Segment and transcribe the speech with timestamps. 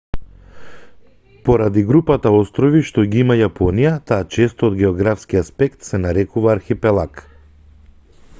[1.49, 7.25] поради групата острови што ги има јапонија таа често од географски аспект се нарекува архипелаг